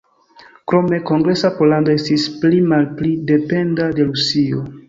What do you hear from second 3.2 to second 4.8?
dependa de Rusujo.